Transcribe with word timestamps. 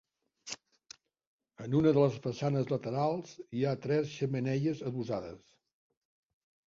En 1.65 1.75
una 1.81 1.91
de 1.97 2.03
les 2.05 2.17
façanes 2.25 2.73
laterals 2.73 3.35
hi 3.59 3.63
ha 3.73 3.77
tres 3.87 4.17
xemeneies 4.17 4.83
adossades. 4.93 5.57